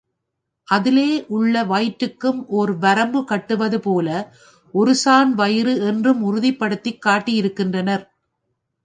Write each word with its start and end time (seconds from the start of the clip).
அதிலே 0.67 1.09
உள்ள 1.27 1.63
வயிற்றுக்கும் 1.63 2.39
ஒர் 2.51 2.77
வரம்பு 2.77 3.25
கட்டுவதுபோல, 3.29 4.09
ஒரு 4.73 4.95
சாண் 4.95 5.33
வயிறு 5.33 5.81
என்றும் 5.83 6.23
உறுதிப்படுத்திக் 6.23 7.05
காட்டியிருக்கின்றனர். 7.05 8.05